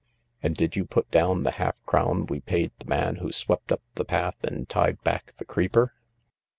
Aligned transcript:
And 0.41 0.55
did 0.55 0.75
you 0.75 0.83
put 0.85 1.11
down 1.11 1.43
the 1.43 1.51
half 1.51 1.75
crown 1.85 2.25
we 2.25 2.39
paid 2.39 2.71
the 2.79 2.87
man 2.87 3.17
who 3.17 3.31
swept 3.31 3.71
up 3.71 3.83
the 3.93 4.03
path 4.03 4.43
and 4.43 4.67
tied 4.67 4.99
back 5.03 5.35
the 5.37 5.45
creeper 5.45 5.93